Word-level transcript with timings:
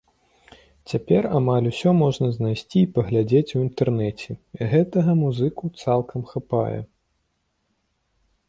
Цяпер 0.91 1.23
амаль 1.39 1.67
усё 1.71 1.89
можна 2.03 2.27
знайсці 2.37 2.79
і 2.81 2.89
паглядзець 2.95 3.53
у 3.59 3.61
інтэрнэце, 3.67 4.31
і 4.59 4.73
гэтага 4.73 5.11
музыку 5.23 5.63
цалкам 5.83 6.21
хапае. 6.31 6.79